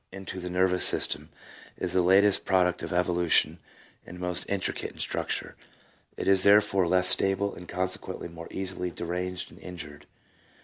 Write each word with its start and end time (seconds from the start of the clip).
into 0.11 0.39
the 0.39 0.49
nervous 0.49 0.83
system 0.83 1.29
is 1.77 1.93
the 1.93 2.01
latest 2.01 2.43
product 2.43 2.81
of 2.81 2.89
evolu 2.89 3.29
tion 3.29 3.59
and 4.03 4.19
most 4.19 4.49
intricate 4.49 4.89
in 4.93 4.97
structure. 4.97 5.55
It 6.17 6.27
is 6.27 6.41
therefore 6.41 6.87
less 6.87 7.07
stable, 7.07 7.53
and 7.53 7.67
consequently 7.69 8.27
more 8.27 8.47
easily 8.49 8.89
deranged 8.89 9.51
and 9.51 9.59
injured. 9.59 10.07